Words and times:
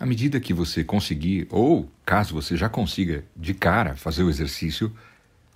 À 0.00 0.06
medida 0.06 0.40
que 0.40 0.54
você 0.54 0.82
conseguir, 0.82 1.46
ou 1.50 1.86
caso 2.06 2.32
você 2.32 2.56
já 2.56 2.70
consiga 2.70 3.22
de 3.36 3.52
cara 3.52 3.94
fazer 3.94 4.22
o 4.22 4.30
exercício, 4.30 4.90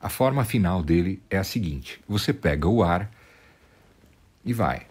a 0.00 0.08
forma 0.08 0.44
final 0.44 0.80
dele 0.80 1.20
é 1.28 1.36
a 1.36 1.42
seguinte: 1.42 2.00
você 2.06 2.32
pega 2.32 2.68
o 2.68 2.84
ar 2.84 3.10
e 4.44 4.52
vai. 4.52 4.86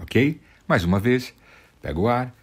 Ok? 0.00 0.40
Mais 0.66 0.82
uma 0.82 0.98
vez, 0.98 1.34
pega 1.82 2.00
o 2.00 2.08
ar. 2.08 2.34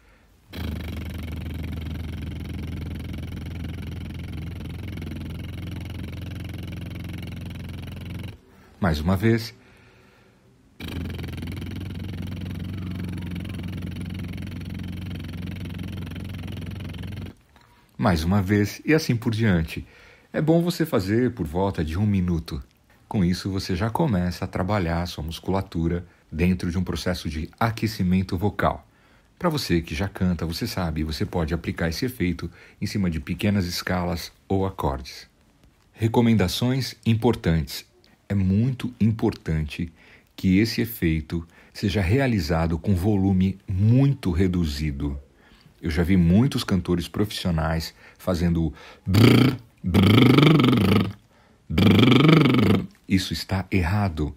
Mais 8.79 8.99
uma 8.99 9.17
vez. 9.17 9.55
Mais 17.97 18.23
uma 18.23 18.41
vez 18.41 18.81
e 18.83 18.93
assim 18.93 19.15
por 19.15 19.31
diante. 19.33 19.85
É 20.31 20.41
bom 20.41 20.63
você 20.63 20.83
fazer 20.83 21.31
por 21.31 21.45
volta 21.45 21.85
de 21.85 21.97
um 21.97 22.07
minuto. 22.07 22.61
Com 23.07 23.23
isso, 23.23 23.51
você 23.51 23.75
já 23.75 23.87
começa 23.87 24.45
a 24.45 24.47
trabalhar 24.47 25.05
sua 25.05 25.23
musculatura 25.23 26.03
dentro 26.31 26.71
de 26.71 26.77
um 26.77 26.83
processo 26.83 27.29
de 27.29 27.47
aquecimento 27.59 28.35
vocal. 28.35 28.87
Para 29.37 29.47
você 29.47 29.79
que 29.79 29.93
já 29.93 30.07
canta, 30.07 30.43
você 30.43 30.65
sabe, 30.65 31.03
você 31.03 31.23
pode 31.23 31.53
aplicar 31.53 31.89
esse 31.89 32.05
efeito 32.05 32.49
em 32.81 32.87
cima 32.87 33.11
de 33.11 33.19
pequenas 33.19 33.67
escalas 33.67 34.31
ou 34.47 34.65
acordes. 34.65 35.27
Recomendações 35.91 36.95
importantes. 37.05 37.85
É 38.27 38.33
muito 38.33 38.91
importante 38.99 39.93
que 40.35 40.57
esse 40.57 40.81
efeito 40.81 41.47
seja 41.71 42.01
realizado 42.01 42.79
com 42.79 42.95
volume 42.95 43.59
muito 43.67 44.31
reduzido. 44.31 45.19
Eu 45.83 45.91
já 45.91 46.01
vi 46.01 46.15
muitos 46.15 46.63
cantores 46.63 47.09
profissionais 47.09 47.93
fazendo. 48.17 48.73
Isso 53.05 53.33
está 53.33 53.65
errado. 53.69 54.33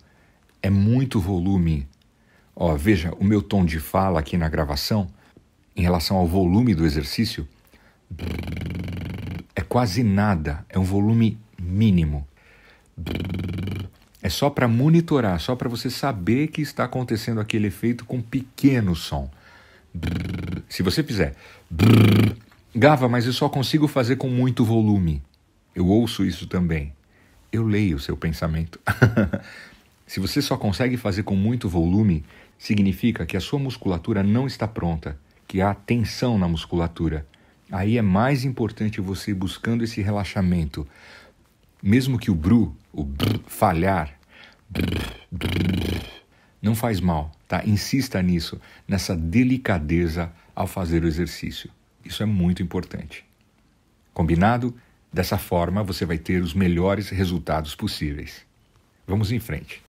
É 0.61 0.69
muito 0.69 1.21
volume. 1.21 1.87
Ó, 2.57 2.75
veja 2.75 3.15
o 3.21 3.23
meu 3.23 3.41
tom 3.41 3.65
de 3.65 3.79
fala 3.79 4.19
aqui 4.19 4.37
na 4.37 4.49
gravação 4.49 5.09
em 5.77 5.83
relação 5.83 6.17
ao 6.17 6.27
volume 6.27 6.75
do 6.75 6.85
exercício. 6.85 7.47
É 9.55 9.61
quase 9.61 10.03
nada, 10.03 10.67
é 10.69 10.77
um 10.81 10.85
volume 10.85 11.39
mínimo. 11.57 12.27
É 14.21 14.29
só 14.29 14.51
para 14.51 14.67
monitorar, 14.67 15.39
só 15.39 15.55
para 15.55 15.69
você 15.69 15.91
saber 15.91 16.49
que 16.49 16.61
está 16.61 16.85
acontecendo 16.85 17.41
aquele 17.41 17.69
efeito 17.69 18.05
com 18.05 18.21
pequeno 18.21 18.97
som. 18.97 19.31
Se 20.69 20.83
você 20.83 21.03
fizer 21.03 21.35
Gava, 22.75 23.09
mas 23.09 23.25
eu 23.25 23.33
só 23.33 23.49
consigo 23.49 23.89
fazer 23.89 24.17
com 24.17 24.29
muito 24.29 24.65
volume. 24.65 25.23
Eu 25.75 25.87
ouço 25.87 26.25
isso 26.25 26.47
também. 26.47 26.93
Eu 27.51 27.67
leio 27.67 27.97
o 27.97 28.01
seu 28.01 28.17
pensamento. 28.17 28.79
Se 30.07 30.21
você 30.21 30.43
só 30.43 30.57
consegue 30.57 30.97
fazer 30.97 31.23
com 31.23 31.35
muito 31.35 31.69
volume, 31.69 32.23
significa 32.59 33.25
que 33.27 33.37
a 33.37 33.41
sua 33.41 33.59
musculatura 33.59 34.23
não 34.23 34.47
está 34.47 34.69
pronta, 34.69 35.19
que 35.49 35.61
há 35.61 35.75
tensão 35.75 36.39
na 36.39 36.47
musculatura. 36.47 37.27
Aí 37.73 37.97
é 37.99 38.03
mais 38.03 38.45
importante 38.45 39.01
você 39.01 39.31
ir 39.31 39.35
buscando 39.35 39.83
esse 39.83 40.01
relaxamento. 40.03 40.87
Mesmo 41.83 42.19
que 42.19 42.31
o 42.31 42.35
bru, 42.35 42.77
o 42.93 43.03
br, 43.03 43.39
falhar, 43.47 44.13
brr, 44.69 44.85
brr, 45.33 45.96
não 46.61 46.75
faz 46.75 47.01
mal, 47.01 47.33
tá? 47.47 47.63
Insista 47.65 48.21
nisso, 48.23 48.61
nessa 48.87 49.17
delicadeza 49.17 50.33
ao 50.55 50.67
fazer 50.67 51.05
o 51.05 51.07
exercício. 51.07 51.71
Isso 52.05 52.23
é 52.23 52.27
muito 52.27 52.63
importante. 52.63 53.25
Combinado? 54.15 54.75
Dessa 55.13 55.39
forma 55.39 55.83
você 55.83 56.05
vai 56.05 56.19
ter 56.19 56.43
os 56.43 56.55
melhores 56.55 57.09
resultados 57.09 57.75
possíveis. 57.75 58.45
Vamos 59.07 59.33
em 59.33 59.39
frente. 59.39 59.83